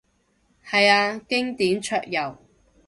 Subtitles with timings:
[0.65, 2.35] 係啊，經典桌遊